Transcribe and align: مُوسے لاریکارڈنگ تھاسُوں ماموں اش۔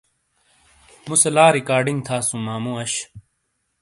مُوسے 1.07 1.29
لاریکارڈنگ 1.35 1.99
تھاسُوں 2.07 2.41
ماموں 2.45 2.75
اش۔ 2.83 2.93